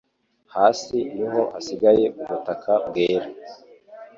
hasi 0.55 0.97
niho 1.15 1.41
hasigaye 1.53 2.05
ubutaka 2.21 2.71
bwera 2.87 3.27